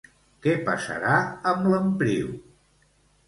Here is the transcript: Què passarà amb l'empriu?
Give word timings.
Què 0.45 0.53
passarà 0.69 1.19
amb 1.51 1.69
l'empriu? 1.73 2.31